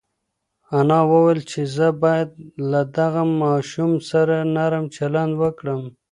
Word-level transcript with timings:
انا 0.79 0.99
وویل 1.11 1.39
چې 1.51 1.61
زه 1.75 1.87
باید 2.03 2.29
له 2.71 2.81
دغه 2.97 3.21
ماشوم 3.41 3.91
سره 4.09 4.35
نرم 4.55 4.85
چلند 4.95 5.33
وکړم. 5.41 5.81